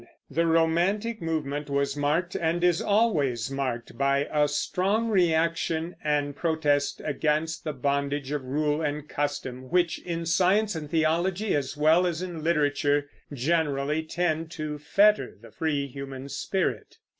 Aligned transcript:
The 0.31 0.47
romantic 0.47 1.21
movement 1.21 1.69
was 1.69 1.95
marked, 1.95 2.33
and 2.35 2.63
is 2.63 2.81
always 2.81 3.51
marked, 3.51 3.99
by 3.99 4.27
a 4.33 4.47
strong 4.47 5.09
reaction 5.09 5.95
and 6.03 6.35
protest 6.35 7.03
against 7.05 7.63
the 7.63 7.73
bondage 7.73 8.31
of 8.31 8.43
rule 8.43 8.81
and 8.81 9.07
custom, 9.07 9.69
which, 9.69 9.99
in 9.99 10.25
science 10.25 10.73
and 10.73 10.89
theology, 10.89 11.55
as 11.55 11.77
well 11.77 12.07
as 12.07 12.23
in 12.23 12.43
literature, 12.43 13.11
generally 13.31 14.01
tend 14.01 14.49
to 14.49 14.79
fetter 14.79 15.37
the 15.39 15.51
free 15.51 15.85
human 15.85 16.29
spirit. 16.29 16.97